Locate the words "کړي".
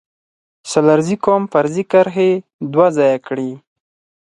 3.27-3.49